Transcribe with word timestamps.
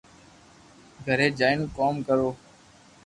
گھري 1.05 1.27
جائين 1.39 1.61
ڪوم 1.77 1.95
ڪرو 2.09 2.29